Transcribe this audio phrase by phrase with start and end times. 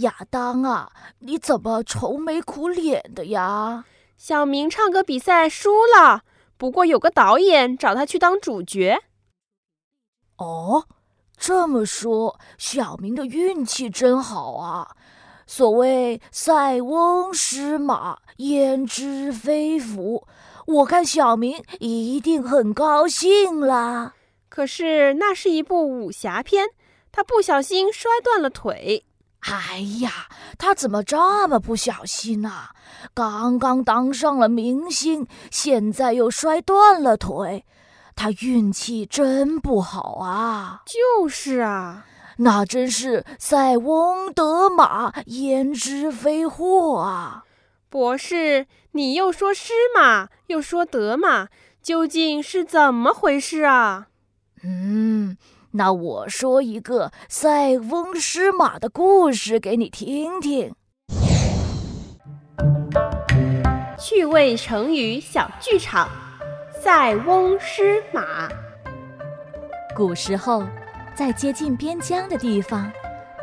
[0.00, 0.90] 亚当啊，
[1.20, 3.84] 你怎么愁眉苦脸的呀？
[4.16, 6.22] 小明唱歌比赛输了，
[6.56, 9.02] 不过有个导演找他去当主角。
[10.38, 10.86] 哦，
[11.36, 14.96] 这么说，小明的运气真好啊！
[15.46, 20.26] 所谓“塞翁失马，焉知非福”，
[20.66, 24.14] 我看小明一定很高兴啦。
[24.48, 26.70] 可是那是一部武侠片，
[27.12, 29.04] 他不小心摔断了腿。
[29.40, 30.26] 哎呀，
[30.58, 32.50] 他怎么这么不小心呢、
[33.14, 37.64] 刚刚当上了明星，现在又摔断了腿，
[38.16, 40.82] 他运气真不好啊！
[40.86, 42.06] 就是啊，
[42.38, 47.44] 那真是塞翁得马，焉知非祸啊！
[47.88, 51.48] 博士，你又说失马，又说得马，
[51.80, 54.08] 究竟是怎么回事啊？
[54.64, 55.36] 嗯，
[55.76, 60.74] 那我说一个塞翁失马的故事给你听听。
[63.98, 66.08] 趣味成语小剧场：
[66.82, 68.48] 塞翁失马。
[69.94, 70.64] 古时候，
[71.14, 72.90] 在接近边疆的地方，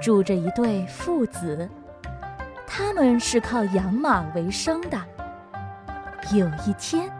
[0.00, 1.68] 住着一对父子，
[2.66, 4.98] 他们是靠养马为生的。
[6.32, 7.12] 有一天，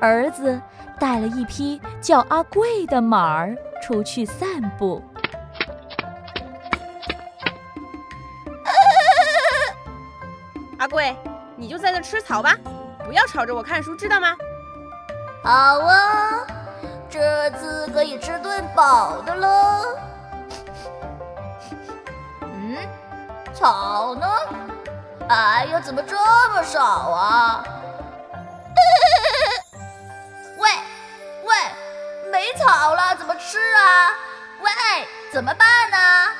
[0.00, 0.60] 儿子
[1.00, 5.02] 带了一匹叫阿贵的马儿出去散步。
[10.80, 11.14] 阿贵，
[11.54, 12.56] 你就在那吃草吧，
[13.04, 14.34] 不要吵着我看书，知道吗？
[15.42, 16.46] 好啊，
[17.10, 19.98] 这次可以吃顿饱的喽。
[22.40, 22.78] 嗯，
[23.52, 24.26] 草呢？
[25.28, 26.16] 哎呀，怎么这
[26.54, 27.62] 么少啊？
[32.56, 34.12] 草了，怎么吃啊？
[34.60, 34.70] 喂，
[35.32, 35.98] 怎么办呢？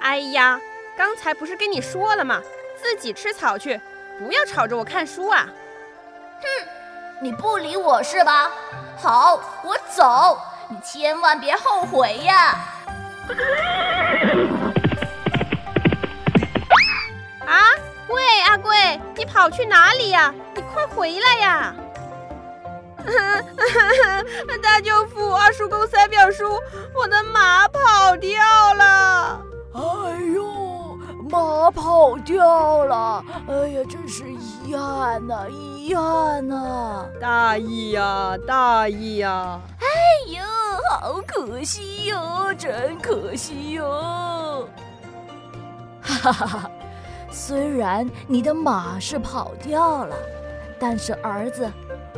[0.00, 0.60] 哎呀，
[0.96, 2.42] 刚才不是跟你说了吗？
[2.80, 3.80] 自己吃草去，
[4.18, 5.46] 不要吵着我看书啊！
[6.40, 6.46] 哼
[7.20, 8.50] 你不理我是吧？
[8.96, 12.56] 好，我走，你千万别后悔呀！
[17.46, 17.70] 啊，
[18.08, 20.32] 喂，阿贵，你跑去哪里呀？
[20.54, 21.74] 你快回来呀！
[24.62, 26.44] 大舅父，二叔公，三表叔，
[26.94, 28.38] 我的马跑掉
[28.74, 29.40] 了。
[29.72, 29.80] 哎
[30.34, 30.98] 呦，
[31.28, 33.24] 马跑掉了！
[33.48, 34.24] 哎呀，真是
[34.64, 39.60] 遗憾呐、遗憾呐、大意呀，大意呀！
[39.80, 39.86] 哎
[40.32, 40.42] 呦，
[40.90, 44.68] 好可惜哟，真可惜哟！
[46.00, 46.70] 哈哈哈！
[47.30, 50.16] 虽然你的马是跑掉了，
[50.78, 51.70] 但是儿子，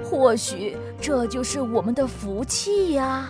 [0.02, 3.28] 或许这就是我们的福气呀。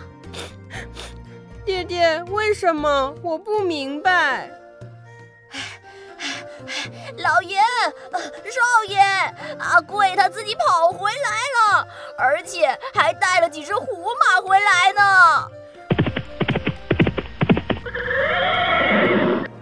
[1.65, 3.13] 爹爹，为什么？
[3.21, 4.49] 我不明白。
[7.17, 7.59] 老爷，
[8.11, 8.99] 呃少爷，
[9.59, 11.87] 阿贵他自己跑回来了，
[12.17, 13.85] 而且还带了几只胡
[14.19, 15.47] 马回来呢。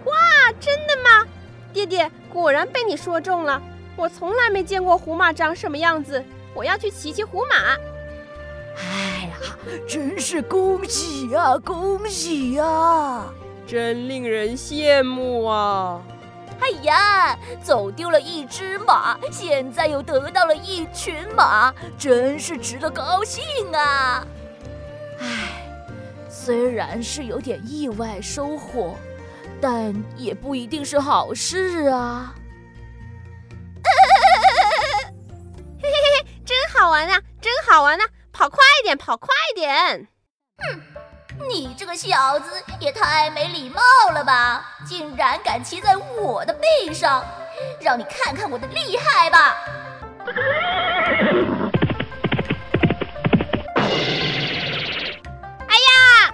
[0.04, 1.26] 哇，真的吗？
[1.72, 3.60] 爹爹，果然被你说中了。
[3.96, 6.24] 我从来没见过胡马长什么样子，
[6.60, 7.74] 我要去骑骑胡马。
[8.76, 9.36] 哎呀，
[9.88, 13.24] 真是恭喜呀、恭喜呀、
[13.66, 16.02] 真令人羡慕啊！
[16.60, 23.42] 哎呀，走丢了一只马，现在又得到了一群马，真是值得高兴
[23.74, 24.26] 啊！
[25.18, 25.66] 唉，
[26.28, 28.96] 虽然是有点意外收获，
[29.62, 32.34] 但也不一定是好事啊。
[36.80, 38.04] 好玩啊，真好玩啊！
[38.32, 40.08] 跑快点，跑快点！
[40.56, 40.80] 哼
[41.46, 43.82] 你这个小子也太没礼貌
[44.14, 44.64] 了吧！
[44.86, 47.22] 竟然敢骑在我的背上，
[47.82, 49.58] 让你看看我的厉害吧！
[55.68, 56.32] 哎呀！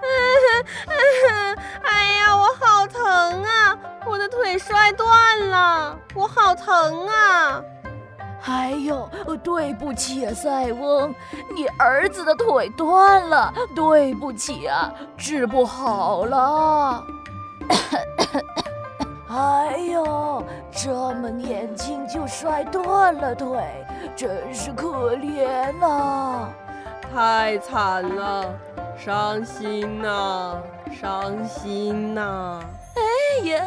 [1.84, 3.78] 哎呀，我好疼啊！
[4.06, 7.62] 我的腿摔断了，我好疼啊！
[8.44, 9.08] 哎呦，
[9.42, 11.14] 对不起啊，塞翁，
[11.54, 17.04] 你儿子的腿断了，对不起啊，治不好了。
[19.30, 20.42] 哎呦
[20.72, 23.62] 这么年轻就摔断了腿，
[24.16, 26.48] 真是可怜呐！
[27.12, 28.54] 太惨了，
[28.96, 30.56] 伤心呐，
[30.98, 32.60] 伤心呐！
[32.96, 33.62] 哎呀，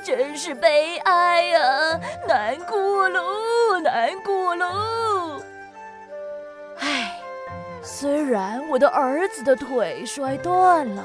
[0.00, 5.42] 真是悲哀呀，难过喽，难过喽！
[6.78, 7.18] 唉，
[7.82, 11.04] 虽然我的儿子的腿摔断了，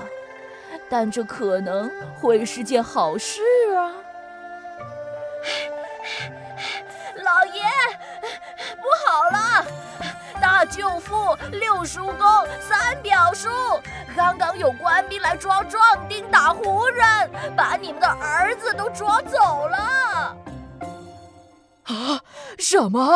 [0.89, 3.41] 但这可能会是件好事
[3.75, 3.91] 啊！
[7.15, 7.63] 老爷，
[8.77, 9.65] 不好了！
[10.63, 12.25] 大舅父、六叔公、
[12.61, 13.49] 三表叔，
[14.15, 17.05] 刚刚有官兵来抓壮丁、打胡人，
[17.53, 20.37] 把你们的儿子都抓走了。
[21.83, 22.21] 啊？
[22.57, 23.13] 什么？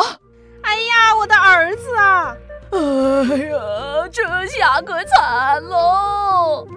[0.62, 2.36] 哎呀，我的儿子啊！
[2.72, 3.58] 哎呀，
[4.12, 6.68] 这下可惨喽！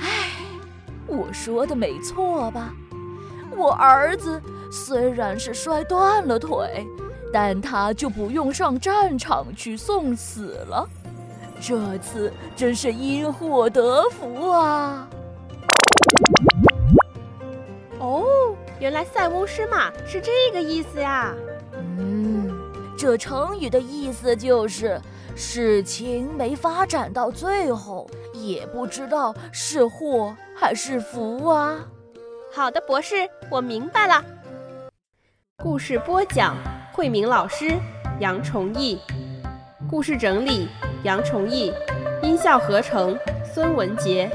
[0.00, 0.32] 哎，
[1.06, 2.72] 我说的没错吧？
[3.56, 6.84] 我儿子虽然是摔断了腿。
[7.32, 10.86] 但他就不用上战场去送死了，
[11.60, 15.08] 这次真是因祸得福啊！
[17.98, 18.24] 哦，
[18.78, 21.32] 原来“塞翁失马”是这个意思呀。
[21.98, 22.50] 嗯，
[22.98, 25.00] 这成语的意思就是
[25.34, 31.78] 事情没发展到最后，也不知道是祸还是福啊。
[32.52, 34.22] 好的，博士，我明白了。
[35.62, 36.56] 故事播讲。
[36.94, 37.72] 慧明老师，
[38.20, 39.00] 杨崇义，
[39.88, 40.68] 故事整理，
[41.04, 41.72] 杨崇义，
[42.22, 44.30] 音效合成，孙文杰。